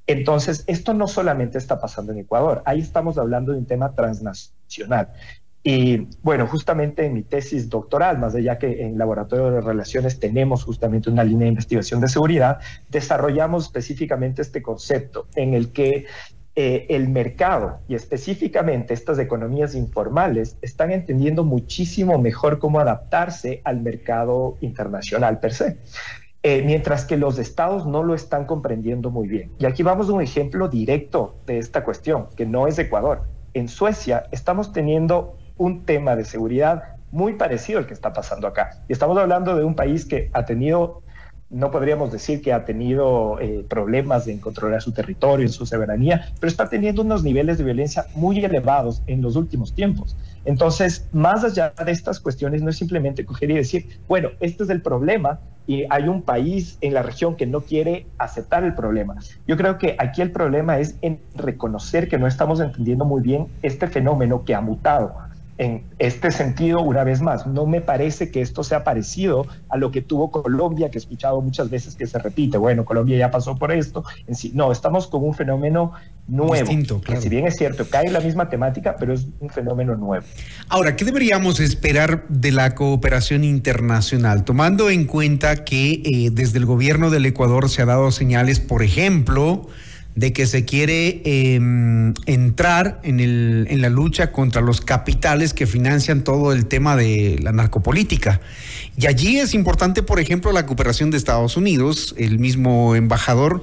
Entonces, 0.07 0.63
esto 0.67 0.93
no 0.93 1.09
solamente 1.09 1.57
está 1.57 1.81
pasando 1.81 2.13
en 2.13 2.19
Ecuador, 2.19 2.63
ahí 2.67 2.81
estamos 2.81 3.17
hablando 3.17 3.53
de 3.53 3.59
un 3.59 3.67
tema 3.67 3.95
transnacional. 3.95 5.09
Y 5.69 6.07
bueno, 6.23 6.47
justamente 6.47 7.07
en 7.07 7.15
mi 7.15 7.23
tesis 7.23 7.69
doctoral, 7.69 8.19
más 8.19 8.37
allá 8.37 8.57
que 8.57 8.85
en 8.85 8.99
Laboratorio 8.99 9.51
de 9.51 9.61
Relaciones 9.61 10.21
tenemos 10.21 10.63
justamente 10.63 11.11
una 11.11 11.25
línea 11.25 11.47
de 11.47 11.49
investigación 11.49 12.01
de 12.01 12.09
seguridad, 12.09 12.61
desarrollamos 12.89 13.65
específicamente 13.65 14.43
este 14.43 14.63
concepto 14.63 15.27
en 15.35 15.55
el 15.55 15.73
que 15.73 16.07
eh, 16.59 16.87
el 16.89 17.11
mercado 17.11 17.81
y 17.87 17.95
específicamente 17.95 18.95
estas 18.95 19.19
economías 19.19 19.75
informales 19.75 20.57
están 20.63 20.91
entendiendo 20.91 21.45
muchísimo 21.45 22.19
mejor 22.19 22.59
cómo 22.59 22.81
adaptarse 22.81 23.61
al 23.63 23.83
mercado 23.83 24.57
internacional 24.63 25.39
per 25.39 25.53
se. 25.53 25.77
Eh, 26.43 26.63
mientras 26.65 27.05
que 27.05 27.19
los 27.19 27.39
estados 27.39 27.87
no 27.87 28.03
lo 28.03 28.15
están 28.15 28.47
comprendiendo 28.47 29.11
muy 29.11 29.29
bien. 29.29 29.53
Y 29.59 29.67
aquí 29.67 29.83
vamos 29.83 30.09
a 30.09 30.13
un 30.13 30.23
ejemplo 30.23 30.69
directo 30.69 31.35
de 31.45 31.59
esta 31.59 31.85
cuestión, 31.85 32.29
que 32.37 32.47
no 32.47 32.67
es 32.67 32.79
Ecuador. 32.79 33.25
En 33.53 33.69
Suecia 33.69 34.25
estamos 34.31 34.73
teniendo 34.73 35.37
un 35.59 35.85
tema 35.85 36.17
de 36.17 36.25
seguridad 36.25 36.85
muy 37.11 37.35
parecido 37.35 37.81
al 37.81 37.87
que 37.87 37.93
está 37.93 38.15
pasando 38.15 38.47
acá. 38.47 38.83
Y 38.89 38.95
estamos 38.95 39.19
hablando 39.19 39.57
de 39.57 39.65
un 39.65 39.75
país 39.75 40.07
que 40.07 40.31
ha 40.33 40.47
tenido 40.47 41.03
no 41.49 41.71
podríamos 41.71 42.11
decir 42.11 42.43
que 42.43 42.53
ha 42.53 42.65
tenido 42.65 43.39
eh, 43.41 43.65
problemas 43.69 44.27
en 44.27 44.39
controlar 44.39 44.83
su 44.83 44.93
territorio, 44.93 45.47
en 45.47 45.53
su 45.53 45.65
soberanía, 45.65 46.33
pero 46.41 46.49
está 46.49 46.69
teniendo 46.69 47.03
unos 47.03 47.23
niveles 47.23 47.59
de 47.59 47.65
violencia 47.65 48.07
muy 48.15 48.45
elevados 48.45 49.03
en 49.07 49.23
los 49.23 49.37
últimos 49.37 49.73
tiempos. 49.75 50.17
Entonces, 50.45 51.09
más 51.13 51.45
allá 51.45 51.73
de 51.85 51.93
estas 51.93 52.21
cuestiones, 52.21 52.63
no 52.63 52.71
es 52.71 52.77
simplemente 52.77 53.25
coger 53.25 53.51
y 53.51 53.55
decir, 53.55 54.01
bueno, 54.09 54.31
este 54.41 54.65
es 54.65 54.71
el 54.71 54.83
problema 54.83 55.41
y 55.67 55.85
hay 55.91 56.09
un 56.09 56.23
país 56.23 56.79
en 56.81 56.95
la 56.95 57.03
región 57.03 57.37
que 57.37 57.47
no 57.47 57.61
quiere 57.61 58.07
aceptar 58.19 58.65
el 58.65 58.75
problema. 58.75 59.17
Yo 59.47 59.57
creo 59.57 59.79
que 59.79 59.97
aquí 59.99 60.23
el 60.23 60.31
problema 60.31 60.79
es 60.79 60.97
en 61.03 61.21
reconocer 61.35 62.09
que 62.09 62.19
no 62.19 62.27
estamos 62.27 62.61
entendiendo 62.61 63.05
muy 63.05 63.23
bien 63.23 63.49
este 63.63 63.87
fenómeno 63.89 64.45
que 64.45 64.55
ha 64.55 64.61
mutado 64.61 65.26
en 65.59 65.85
este 65.99 66.31
sentido, 66.31 66.81
una 66.81 67.03
vez 67.03 67.23
más, 67.23 67.47
no 67.47 67.67
me 67.67 67.81
parece 67.81 68.31
que 68.31 68.43
esto 68.43 68.63
sea 68.63 68.85
parecido 68.85 69.47
a 69.71 69.79
lo 69.79 69.91
que 69.91 70.03
tuvo 70.03 70.31
Colombia, 70.31 70.91
que 70.91 70.99
he 70.99 71.01
escuchado 71.01 71.41
muchas 71.41 71.71
veces 71.71 71.95
que 71.95 72.07
se 72.07 72.19
repite, 72.19 72.59
bueno, 72.59 72.85
Colombia 72.85 73.17
ya 73.17 73.31
pasó 73.31 73.57
por 73.57 73.73
esto, 73.73 74.05
en 74.27 74.35
sí, 74.35 74.53
no, 74.55 74.71
estamos 74.71 75.07
con 75.07 75.25
un 75.25 75.35
fenómeno 75.35 75.93
nuevo, 76.29 76.55
Distinto, 76.55 77.01
claro. 77.01 77.23
si 77.23 77.29
bien 77.29 77.47
es 77.47 77.57
cierto, 77.57 77.89
cae 77.89 78.11
la 78.11 78.21
misma 78.21 78.51
temática, 78.51 78.97
pero 78.99 79.15
es 79.15 79.27
un 79.41 79.49
fenómeno 79.49 79.97
nuevo. 79.97 80.27
Ahora, 80.69 80.95
¿qué 80.95 81.05
deberíamos 81.05 81.61
esperar 81.61 82.27
de 82.29 82.53
la 82.53 82.75
cooperación 82.75 83.43
internacional, 83.43 84.45
tomando 84.45 84.91
en 84.91 85.07
cuenta 85.07 85.65
que 85.65 86.03
eh, 86.05 86.31
desde 86.33 86.59
el 86.59 86.67
gobierno 86.67 87.09
del 87.11 87.25
Ecuador 87.25 87.71
se 87.71 87.81
ha 87.81 87.87
dado 87.87 88.11
señales, 88.11 88.61
por 88.61 88.83
ejemplo, 88.83 89.69
de 90.17 90.33
que 90.33 90.47
se 90.47 90.65
quiere 90.65 91.21
em, 91.25 92.15
entrar 92.25 93.01
en, 93.05 93.21
el, 93.21 93.67
en 93.71 93.83
la 93.83 93.91
lucha 93.91 94.33
contra 94.33 94.63
los 94.63 94.81
capitales 94.81 95.53
que 95.53 95.67
financian 95.67 96.25
todo 96.25 96.53
el 96.53 96.67
tema 96.67 96.97
de 96.97 97.39
la 97.43 97.53
narcopolítica. 97.53 98.41
Y 98.97 99.07
allí 99.07 99.39
es 99.39 99.53
importante, 99.53 100.03
por 100.03 100.19
ejemplo, 100.19 100.53
la 100.53 100.65
cooperación 100.65 101.11
de 101.11 101.19
Estados 101.19 101.59
Unidos. 101.59 102.15
El 102.17 102.39
mismo 102.39 102.97
embajador 102.97 103.63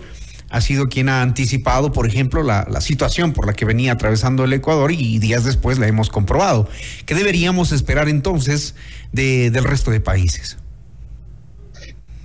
ha 0.51 0.62
sido 0.62 0.88
quien 0.89 1.10
ha 1.10 1.24
anticipado, 1.24 1.91
por 1.91 2.05
ejemplo, 2.05 2.43
la, 2.43 2.65
situación 2.81 3.33
por 3.33 3.48
la 3.48 3.53
que 3.53 3.65
venía 3.65 3.93
atravesando 3.93 4.43
el 4.43 4.53
Ecuador 4.53 4.91
y 4.91 5.17
días 5.17 5.43
después 5.43 5.79
la 5.79 5.88
hemos 5.88 6.12
comprobado. 6.12 6.69
¿Qué 7.07 7.15
deberíamos 7.15 7.72
esperar 7.72 8.07
entonces 8.07 8.75
del 9.12 9.63
resto 9.63 9.89
de 9.89 10.00
países? 10.00 10.60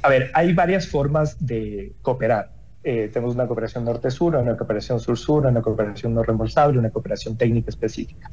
A 0.02 0.11
ver, 0.11 0.30
hay 0.35 0.52
varias 0.52 0.87
formas 0.87 1.38
de 1.40 1.94
cooperar. 2.02 2.58
Eh, 2.85 3.11
tenemos 3.12 3.35
una 3.35 3.47
cooperación 3.47 3.85
norte-sur, 3.85 4.37
una 4.37 4.56
cooperación 4.56 5.00
sur-sur, 5.00 5.47
una 5.47 5.61
cooperación 5.61 6.14
no 6.14 6.23
reembolsable, 6.23 6.78
una 6.78 6.90
cooperación 6.90 7.37
técnica 7.37 7.70
específica. 7.70 8.30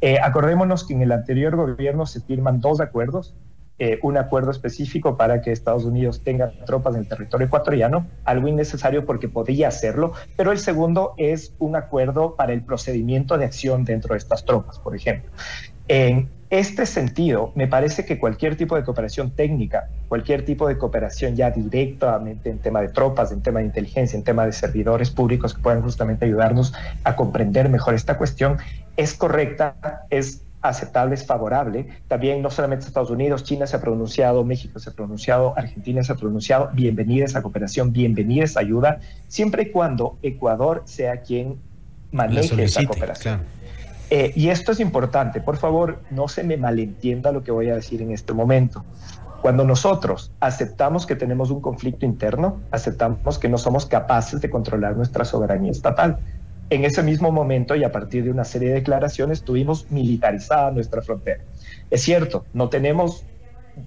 Eh, 0.00 0.18
acordémonos 0.22 0.86
que 0.86 0.94
en 0.94 1.02
el 1.02 1.12
anterior 1.12 1.56
gobierno 1.56 2.04
se 2.04 2.20
firman 2.20 2.60
dos 2.60 2.80
acuerdos, 2.80 3.34
eh, 3.78 3.98
un 4.02 4.16
acuerdo 4.16 4.50
específico 4.50 5.16
para 5.16 5.40
que 5.40 5.52
Estados 5.52 5.84
Unidos 5.84 6.22
tenga 6.22 6.50
tropas 6.64 6.94
en 6.94 7.02
el 7.02 7.08
territorio 7.08 7.46
ecuatoriano, 7.46 8.06
algo 8.24 8.48
innecesario 8.48 9.04
porque 9.04 9.28
podía 9.28 9.68
hacerlo, 9.68 10.12
pero 10.36 10.52
el 10.52 10.58
segundo 10.58 11.14
es 11.16 11.54
un 11.58 11.76
acuerdo 11.76 12.36
para 12.36 12.52
el 12.52 12.62
procedimiento 12.62 13.36
de 13.36 13.44
acción 13.44 13.84
dentro 13.84 14.14
de 14.14 14.18
estas 14.18 14.44
tropas, 14.44 14.78
por 14.78 14.96
ejemplo. 14.96 15.30
En 15.88 16.30
este 16.50 16.86
sentido, 16.86 17.52
me 17.54 17.66
parece 17.66 18.04
que 18.04 18.18
cualquier 18.18 18.56
tipo 18.56 18.76
de 18.76 18.84
cooperación 18.84 19.30
técnica, 19.30 19.88
cualquier 20.08 20.44
tipo 20.44 20.68
de 20.68 20.78
cooperación 20.78 21.34
ya 21.34 21.50
directamente 21.50 22.50
en 22.50 22.58
tema 22.58 22.80
de 22.80 22.88
tropas, 22.88 23.32
en 23.32 23.42
tema 23.42 23.60
de 23.60 23.66
inteligencia, 23.66 24.16
en 24.16 24.22
tema 24.22 24.46
de 24.46 24.52
servidores 24.52 25.10
públicos 25.10 25.54
que 25.54 25.62
puedan 25.62 25.82
justamente 25.82 26.24
ayudarnos 26.24 26.72
a 27.04 27.16
comprender 27.16 27.68
mejor 27.68 27.94
esta 27.94 28.16
cuestión, 28.16 28.58
es 28.96 29.14
correcta, 29.14 30.04
es 30.10 30.42
aceptable, 30.62 31.14
es 31.14 31.26
favorable. 31.26 31.88
También 32.08 32.42
no 32.42 32.50
solamente 32.50 32.86
Estados 32.86 33.10
Unidos, 33.10 33.44
China 33.44 33.66
se 33.66 33.76
ha 33.76 33.80
pronunciado, 33.80 34.44
México 34.44 34.78
se 34.78 34.90
ha 34.90 34.92
pronunciado, 34.92 35.54
Argentina 35.56 36.02
se 36.02 36.12
ha 36.12 36.16
pronunciado, 36.16 36.70
bienvenida 36.72 37.24
esa 37.24 37.42
cooperación, 37.42 37.92
bienvenida 37.92 38.44
esa 38.44 38.60
ayuda, 38.60 39.00
siempre 39.28 39.64
y 39.64 39.70
cuando 39.70 40.16
Ecuador 40.22 40.82
sea 40.86 41.22
quien 41.22 41.56
maneje 42.12 42.62
esa 42.62 42.84
cooperación. 42.84 43.55
Eh, 44.10 44.32
y 44.36 44.50
esto 44.50 44.72
es 44.72 44.80
importante, 44.80 45.40
por 45.40 45.56
favor, 45.56 46.00
no 46.10 46.28
se 46.28 46.44
me 46.44 46.56
malentienda 46.56 47.32
lo 47.32 47.42
que 47.42 47.50
voy 47.50 47.70
a 47.70 47.74
decir 47.74 48.02
en 48.02 48.12
este 48.12 48.32
momento. 48.32 48.84
Cuando 49.42 49.64
nosotros 49.64 50.32
aceptamos 50.40 51.06
que 51.06 51.16
tenemos 51.16 51.50
un 51.50 51.60
conflicto 51.60 52.06
interno, 52.06 52.60
aceptamos 52.70 53.38
que 53.38 53.48
no 53.48 53.58
somos 53.58 53.86
capaces 53.86 54.40
de 54.40 54.50
controlar 54.50 54.96
nuestra 54.96 55.24
soberanía 55.24 55.70
estatal. 55.70 56.18
En 56.70 56.84
ese 56.84 57.02
mismo 57.02 57.30
momento 57.30 57.76
y 57.76 57.84
a 57.84 57.92
partir 57.92 58.24
de 58.24 58.30
una 58.30 58.44
serie 58.44 58.68
de 58.68 58.74
declaraciones 58.76 59.42
tuvimos 59.42 59.90
militarizada 59.90 60.70
nuestra 60.70 61.02
frontera. 61.02 61.42
Es 61.90 62.02
cierto, 62.02 62.44
no 62.54 62.68
tenemos 62.68 63.24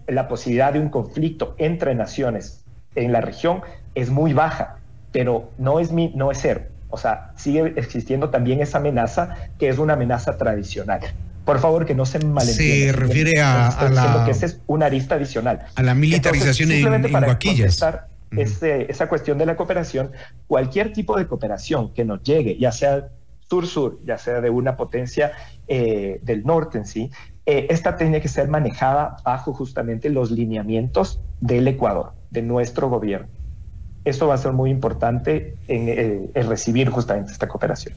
la 0.08 0.28
posibilidad 0.28 0.74
de 0.74 0.80
un 0.80 0.90
conflicto 0.90 1.56
entre 1.58 1.96
naciones 1.96 2.64
en 2.96 3.12
la 3.12 3.22
región, 3.22 3.62
es 3.96 4.10
muy 4.10 4.34
baja, 4.34 4.78
pero 5.12 5.50
no 5.58 5.80
es, 5.80 5.92
mi, 5.92 6.14
no 6.16 6.32
es 6.32 6.40
cero. 6.42 6.62
O 6.90 6.98
sea, 6.98 7.32
sigue 7.36 7.74
existiendo 7.76 8.30
también 8.30 8.62
esa 8.62 8.80
amenaza 8.80 9.36
que 9.58 9.70
es 9.70 9.78
una 9.78 9.94
amenaza 9.94 10.38
tradicional. 10.38 11.02
Por 11.46 11.60
favor, 11.60 11.86
que 11.86 11.96
no 11.96 12.06
se 12.06 12.20
malentienda. 12.20 12.92
Se 12.92 12.92
refiere 12.92 13.42
a, 13.42 13.90
la... 13.92 14.24
que 14.26 14.32
esa 14.32 14.46
es 14.46 14.62
una 14.68 14.88
arista 14.88 15.16
adicional. 15.16 15.66
A 15.76 15.84
la 15.84 15.96
militarización 15.96 16.72
en, 16.72 17.06
en 17.06 17.12
para 17.12 17.38
esa 18.32 19.10
cuestión 19.10 19.38
de 19.38 19.46
la 19.46 19.56
cooperación, 19.56 20.12
cualquier 20.48 20.94
tipo 20.94 21.18
de 21.18 21.28
cooperación 21.28 21.94
que 21.94 22.06
nos 22.06 22.22
llegue, 22.22 22.58
ya 22.58 22.72
sea 22.72 23.10
sur-sur, 23.50 24.00
ya 24.06 24.18
sea 24.18 24.42
de 24.42 24.50
una 24.50 24.78
potencia 24.78 25.32
eh, 25.68 26.20
del 26.22 26.44
norte 26.44 26.78
en 26.78 26.86
sí, 26.86 27.10
eh, 27.46 27.68
esta 27.70 27.98
tiene 27.98 28.22
que 28.22 28.28
ser 28.28 28.48
manejada 28.48 29.18
bajo 29.26 29.54
justamente 29.54 30.10
los 30.10 30.30
lineamientos 30.30 31.20
del 31.42 31.68
Ecuador, 31.68 32.14
de 32.30 32.44
nuestro 32.44 32.90
gobierno. 32.90 33.28
Eso 34.10 34.28
va 34.28 34.34
a 34.34 34.38
ser 34.38 34.54
muy 34.54 34.72
importante 34.72 35.56
en, 35.68 36.32
recibir 36.34 36.90
justamente 36.90 37.32
esta 37.32 37.48
cooperación. 37.48 37.94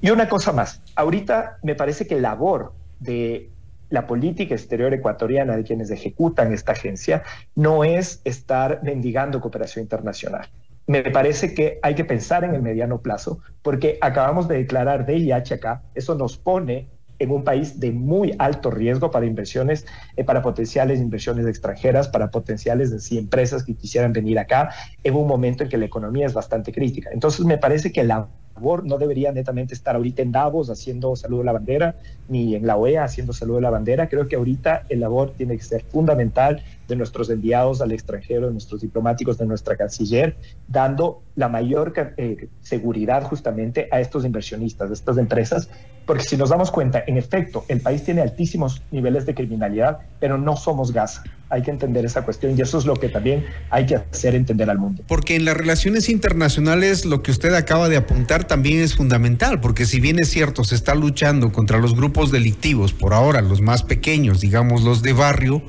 Y 0.00 0.10
una 0.10 0.28
cosa 0.28 0.52
más, 0.52 0.80
ahorita 0.94 1.58
me 1.62 1.74
parece 1.74 2.06
que 2.06 2.20
labor 2.20 2.72
de 3.00 3.50
la 3.88 4.06
política 4.06 4.54
exterior 4.54 4.92
ecuatoriana 4.94 5.56
de 5.56 5.64
quienes 5.64 5.90
ejecutan 5.90 6.52
esta 6.52 6.72
agencia 6.72 7.22
no 7.54 7.84
es 7.84 8.20
estar 8.24 8.80
mendigando 8.82 9.40
cooperación 9.40 9.82
internacional. 9.82 10.48
Me 10.86 11.02
parece 11.02 11.54
que 11.54 11.80
hay 11.82 11.94
que 11.94 12.04
pensar 12.04 12.44
en 12.44 12.54
el 12.54 12.62
mediano 12.62 13.00
plazo, 13.00 13.40
porque 13.62 13.98
acabamos 14.00 14.46
de 14.46 14.58
declarar 14.58 15.06
DIH 15.06 15.54
acá, 15.54 15.82
eso 15.94 16.14
nos 16.14 16.36
pone 16.36 16.88
en 17.18 17.30
un 17.30 17.44
país 17.44 17.80
de 17.80 17.92
muy 17.92 18.34
alto 18.38 18.70
riesgo 18.70 19.10
para 19.10 19.26
inversiones, 19.26 19.86
eh, 20.16 20.24
para 20.24 20.42
potenciales 20.42 21.00
inversiones 21.00 21.46
extranjeras, 21.46 22.08
para 22.08 22.30
potenciales 22.30 22.90
de 22.90 23.18
empresas 23.18 23.64
que 23.64 23.74
quisieran 23.74 24.12
venir 24.12 24.38
acá, 24.38 24.70
en 25.02 25.14
un 25.14 25.26
momento 25.26 25.62
en 25.62 25.68
que 25.68 25.78
la 25.78 25.86
economía 25.86 26.26
es 26.26 26.34
bastante 26.34 26.72
crítica. 26.72 27.10
Entonces, 27.12 27.44
me 27.44 27.58
parece 27.58 27.92
que 27.92 28.04
la 28.04 28.28
labor 28.56 28.84
no 28.84 28.98
debería 28.98 29.32
netamente 29.32 29.74
estar 29.74 29.96
ahorita 29.96 30.22
en 30.22 30.32
Davos 30.32 30.70
haciendo 30.70 31.14
saludo 31.14 31.42
a 31.42 31.44
la 31.44 31.52
bandera, 31.52 31.96
ni 32.28 32.54
en 32.54 32.66
la 32.66 32.76
OEA 32.76 33.04
haciendo 33.04 33.32
saludo 33.32 33.58
a 33.58 33.60
la 33.60 33.70
bandera. 33.70 34.08
Creo 34.08 34.28
que 34.28 34.36
ahorita 34.36 34.84
el 34.88 35.00
labor 35.00 35.34
tiene 35.36 35.56
que 35.56 35.62
ser 35.62 35.84
fundamental 35.84 36.62
de 36.88 36.96
nuestros 36.96 37.30
enviados 37.30 37.80
al 37.80 37.92
extranjero, 37.92 38.46
de 38.46 38.52
nuestros 38.52 38.80
diplomáticos, 38.80 39.38
de 39.38 39.46
nuestra 39.46 39.76
canciller, 39.76 40.36
dando 40.68 41.22
la 41.34 41.48
mayor 41.48 41.92
eh, 42.16 42.48
seguridad 42.60 43.24
justamente 43.24 43.88
a 43.90 44.00
estos 44.00 44.24
inversionistas, 44.24 44.90
a 44.90 44.92
estas 44.92 45.18
empresas, 45.18 45.68
porque 46.06 46.22
si 46.22 46.36
nos 46.36 46.50
damos 46.50 46.70
cuenta, 46.70 47.02
en 47.06 47.16
efecto, 47.16 47.64
el 47.66 47.80
país 47.80 48.04
tiene 48.04 48.20
altísimos 48.22 48.80
niveles 48.92 49.26
de 49.26 49.34
criminalidad, 49.34 49.98
pero 50.20 50.38
no 50.38 50.56
somos 50.56 50.92
Gaza. 50.92 51.24
Hay 51.48 51.62
que 51.62 51.72
entender 51.72 52.04
esa 52.04 52.24
cuestión 52.24 52.56
y 52.56 52.62
eso 52.62 52.78
es 52.78 52.86
lo 52.86 52.94
que 52.94 53.08
también 53.08 53.44
hay 53.70 53.86
que 53.86 53.96
hacer 53.96 54.36
entender 54.36 54.70
al 54.70 54.78
mundo. 54.78 55.02
Porque 55.08 55.34
en 55.34 55.44
las 55.44 55.56
relaciones 55.56 56.08
internacionales 56.08 57.04
lo 57.04 57.22
que 57.22 57.32
usted 57.32 57.52
acaba 57.54 57.88
de 57.88 57.96
apuntar 57.96 58.44
también 58.44 58.80
es 58.80 58.94
fundamental, 58.94 59.60
porque 59.60 59.84
si 59.84 60.00
bien 60.00 60.20
es 60.20 60.30
cierto, 60.30 60.62
se 60.62 60.76
está 60.76 60.94
luchando 60.94 61.50
contra 61.50 61.78
los 61.78 61.96
grupos 61.96 62.30
delictivos, 62.30 62.92
por 62.92 63.12
ahora 63.12 63.42
los 63.42 63.60
más 63.60 63.82
pequeños, 63.82 64.40
digamos 64.40 64.84
los 64.84 65.02
de 65.02 65.12
barrio, 65.12 65.62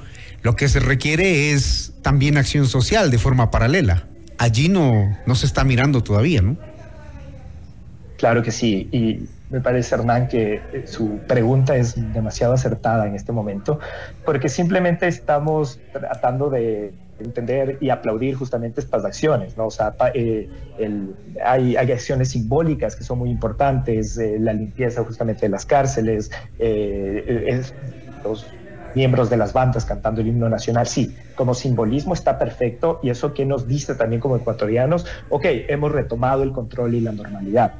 lo 0.48 0.56
que 0.56 0.70
se 0.70 0.80
requiere 0.80 1.52
es 1.52 1.92
también 2.02 2.38
acción 2.38 2.68
social 2.68 3.12
de 3.12 3.18
forma 3.18 3.52
paralela. 3.52 4.08
Allí 4.38 4.70
no, 4.70 5.18
no 5.26 5.36
se 5.36 5.46
está 5.46 5.66
mirando 5.66 6.04
todavía, 6.04 6.42
¿no? 6.42 6.56
Claro 8.16 8.42
que 8.44 8.54
sí. 8.54 8.88
Y 8.94 9.28
me 9.50 9.60
parece, 9.60 9.96
Hernán, 9.96 10.30
que 10.30 10.62
eh, 10.72 10.84
su 10.86 11.20
pregunta 11.28 11.76
es 11.76 11.96
demasiado 12.14 12.54
acertada 12.54 13.06
en 13.08 13.16
este 13.16 13.34
momento, 13.34 13.82
porque 14.24 14.48
simplemente 14.48 15.06
estamos 15.10 15.82
tratando 15.92 16.50
de 16.50 16.94
entender 17.20 17.78
y 17.82 17.90
aplaudir 17.90 18.36
justamente 18.36 18.80
estas 18.80 19.04
acciones, 19.04 19.58
¿no? 19.58 19.66
O 19.66 19.72
sea, 19.72 19.96
eh, 20.14 20.48
hay, 21.44 21.76
hay, 21.76 21.92
acciones 21.92 22.30
simbólicas 22.30 22.96
que 22.96 23.04
son 23.04 23.20
muy 23.20 23.32
importantes, 23.32 24.18
eh, 24.18 24.38
la 24.40 24.54
limpieza 24.54 25.04
justamente 25.04 25.42
de 25.42 25.50
las 25.50 25.66
cárceles, 25.66 26.32
los 28.24 28.46
miembros 28.96 29.30
de 29.30 29.38
las 29.38 29.54
bandas 29.54 29.86
cantando 29.86 30.22
el 30.22 30.28
himno 30.28 30.50
nacional, 30.50 30.88
sí, 30.88 31.16
como 31.36 31.54
simbolismo 31.54 32.14
está 32.14 32.38
perfecto 32.38 33.00
y 33.04 33.10
eso 33.10 33.34
que 33.34 33.46
nos 33.46 33.68
dice 33.68 33.96
también 33.96 34.22
como 34.22 34.38
ecuatorianos, 34.38 35.06
ok, 35.30 35.46
hemos 35.68 35.92
retomado 35.92 36.44
el 36.44 36.52
control 36.52 36.96
y 36.96 37.02
la 37.02 37.12
normalidad, 37.12 37.74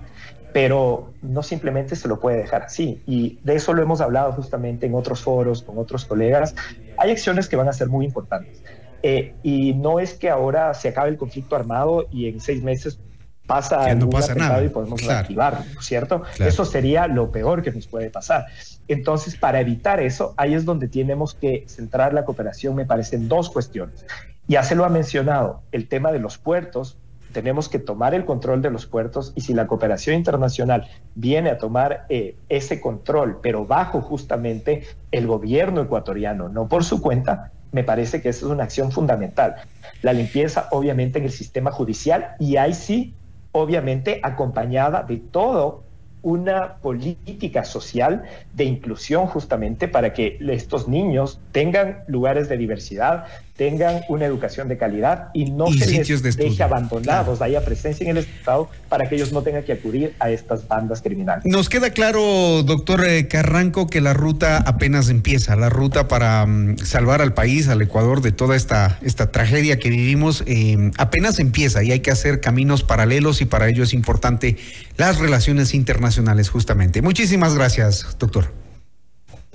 pero 0.54 1.14
no 1.22 1.44
simplemente 1.44 1.96
se 1.96 2.08
lo 2.08 2.20
puede 2.20 2.38
dejar 2.38 2.64
así. 2.64 3.02
Y 3.06 3.40
de 3.44 3.56
eso 3.56 3.74
lo 3.74 3.82
hemos 3.82 4.02
hablado 4.02 4.32
justamente 4.34 4.86
en 4.86 4.96
otros 4.96 5.22
foros 5.22 5.64
con 5.64 5.78
otros 5.78 6.06
colegas, 6.06 6.56
hay 6.98 7.12
acciones 7.12 7.48
que 7.48 7.56
van 7.56 7.68
a 7.68 7.74
ser 7.74 7.90
muy 7.90 8.06
importantes. 8.06 8.64
Eh, 9.04 9.36
y 9.44 9.74
no 9.74 10.00
es 10.00 10.16
que 10.16 10.30
ahora 10.30 10.74
se 10.74 10.90
acabe 10.90 11.10
el 11.10 11.18
conflicto 11.18 11.56
armado 11.56 12.08
y 12.12 12.28
en 12.28 12.40
seis 12.40 12.64
meses 12.64 13.00
pasa, 13.48 13.96
no 13.96 14.10
pasa 14.10 14.36
nada 14.36 14.62
y 14.64 14.70
podemos 14.70 15.02
reactivarlo, 15.04 15.62
¿cierto? 15.82 16.22
Eso 16.40 16.66
sería 16.66 17.08
lo 17.08 17.32
peor 17.32 17.64
que 17.64 17.72
nos 17.72 17.88
puede 17.88 18.10
pasar. 18.10 18.46
Entonces, 18.88 19.36
para 19.36 19.60
evitar 19.60 20.00
eso, 20.00 20.34
ahí 20.38 20.54
es 20.54 20.66
donde 20.66 20.88
tenemos 20.88 21.34
que 21.34 21.64
centrar 21.68 22.14
la 22.14 22.26
cooperación, 22.26 22.76
me 22.76 22.86
parecen 22.86 23.28
dos 23.28 23.50
cuestiones. 23.50 24.06
Ya 24.48 24.64
se 24.64 24.76
lo 24.76 24.86
ha 24.86 24.90
mencionado, 24.90 25.64
el 25.72 25.88
tema 25.88 26.12
de 26.12 26.20
los 26.20 26.38
puertos 26.38 26.98
tenemos 27.32 27.70
que 27.70 27.80
tomar 27.80 28.14
el 28.14 28.26
control 28.26 28.62
de 28.62 28.72
los 28.72 28.86
puertos 28.86 29.34
y 29.36 29.42
si 29.42 29.54
la 29.54 29.68
cooperación 29.68 30.16
internacional 30.16 30.88
viene 31.16 31.50
a 31.50 31.58
tomar 31.58 32.06
eh, 32.10 32.36
ese 32.50 32.82
control, 32.82 33.40
pero 33.44 33.66
bajo 33.66 34.02
justamente 34.02 34.84
el 35.12 35.28
gobierno 35.28 35.82
ecuatoriano, 35.82 36.50
no 36.50 36.68
por 36.68 36.84
su 36.84 37.02
cuenta, 37.02 37.52
me 37.72 37.84
parece 37.84 38.22
que 38.22 38.30
esa 38.30 38.46
es 38.46 38.52
una 38.52 38.64
acción 38.64 38.92
fundamental. 38.92 39.56
La 40.02 40.14
limpieza 40.14 40.68
obviamente 40.72 41.20
en 41.20 41.26
el 41.26 41.32
sistema 41.32 41.72
judicial 41.72 42.36
y 42.40 42.56
ahí 42.56 42.74
sí, 42.74 43.14
obviamente 43.58 44.20
acompañada 44.24 45.04
de 45.04 45.18
todo 45.18 45.84
una 46.22 46.78
política 46.78 47.64
social 47.64 48.24
de 48.54 48.66
inclusión 48.66 49.28
justamente 49.28 49.88
para 49.88 50.14
que 50.14 50.38
estos 50.42 50.88
niños 50.88 51.40
tengan 51.52 52.04
lugares 52.08 52.50
de 52.50 52.58
diversidad, 52.58 53.26
tengan 53.58 54.02
una 54.08 54.26
educación 54.26 54.68
de 54.68 54.78
calidad 54.78 55.30
y 55.34 55.52
no 55.52 55.68
se 55.74 56.04
les 56.04 56.38
deje 56.38 56.64
abandonados, 56.64 57.42
haya 57.42 57.66
presencia 57.66 58.04
en 58.04 58.12
el 58.16 58.24
Estado 58.24 58.70
para 58.88 59.10
que 59.10 59.16
ellos 59.16 59.34
no 59.34 59.42
tengan 59.42 59.64
que 59.64 59.74
acudir 59.74 60.14
a 60.20 60.30
estas 60.30 60.68
bandas 60.68 61.02
criminales. 61.02 61.44
Nos 61.46 61.68
queda 61.68 61.90
claro, 61.90 62.64
doctor 62.64 63.04
eh, 63.06 63.28
Carranco, 63.28 63.88
que 63.88 64.00
la 64.00 64.14
ruta 64.14 64.58
apenas 64.58 65.10
empieza, 65.10 65.56
la 65.56 65.70
ruta 65.70 66.08
para 66.08 66.46
mm, 66.46 66.78
salvar 66.78 67.22
al 67.22 67.34
país, 67.34 67.68
al 67.68 67.82
Ecuador, 67.82 68.22
de 68.22 68.32
toda 68.32 68.56
esta, 68.56 69.00
esta 69.02 69.32
tragedia 69.32 69.80
que 69.80 69.90
vivimos, 69.90 70.44
eh, 70.46 70.92
apenas 70.98 71.40
empieza 71.40 71.84
y 71.84 71.92
hay 71.92 72.02
que 72.02 72.12
hacer 72.12 72.40
caminos 72.40 72.84
paralelos 72.84 73.42
y 73.42 73.46
para 73.46 73.68
ello 73.68 73.84
es 73.84 73.94
importante 73.94 74.58
las 74.98 75.18
relaciones 75.18 75.74
internacionales 75.74 76.50
justamente. 76.50 77.02
Muchísimas 77.02 77.56
gracias, 77.56 78.06
doctor. 78.20 78.67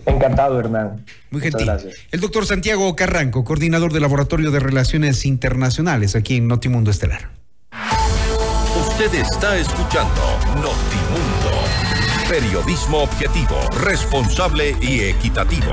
Encantado, 0.06 0.58
Hernán. 0.58 1.04
Muy 1.30 1.40
gentil. 1.40 1.66
Gracias. 1.66 1.94
El 2.10 2.20
doctor 2.20 2.46
Santiago 2.46 2.94
Carranco, 2.96 3.44
coordinador 3.44 3.92
del 3.92 4.02
Laboratorio 4.02 4.50
de 4.50 4.60
Relaciones 4.60 5.24
Internacionales 5.24 6.16
aquí 6.16 6.36
en 6.36 6.48
Notimundo 6.48 6.90
Estelar. 6.90 7.30
Usted 8.88 9.14
está 9.14 9.56
escuchando 9.56 10.20
Notimundo. 10.56 11.62
Periodismo 12.28 12.98
objetivo, 12.98 13.60
responsable 13.84 14.76
y 14.80 15.00
equitativo. 15.00 15.72